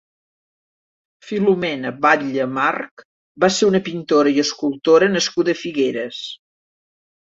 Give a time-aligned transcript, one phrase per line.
[1.31, 3.05] Filomena Batlle March
[3.45, 6.29] va ser una pintora i escultora nascuda a Figueres.